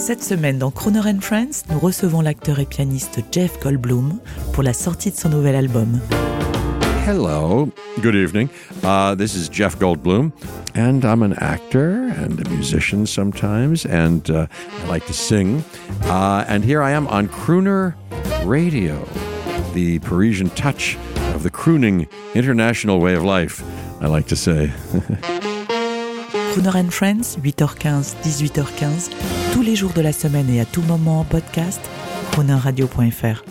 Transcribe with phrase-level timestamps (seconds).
[0.00, 4.18] Cette semaine, dans Croner and Friends, nous recevons l'acteur et pianiste Jeff Goldblum
[4.54, 6.00] pour la sortie de son nouvel album.
[7.06, 7.68] Hello,
[8.00, 8.48] good evening.
[8.82, 10.32] Uh, this is Jeff Goldblum,
[10.74, 14.46] and I'm an actor and a musician sometimes, and uh,
[14.82, 15.62] I like to sing.
[16.04, 17.94] Uh, and here I am on Crooner
[18.46, 19.06] Radio,
[19.74, 20.96] the Parisian touch
[21.34, 23.62] of the crooning international way of life,
[24.00, 24.72] I like to say.
[26.50, 29.10] Crooner and Friends, 8h15, 18h15,
[29.52, 31.80] tous les jours de la semaine et à tout moment en podcast,
[32.32, 33.44] croonerradio.fr.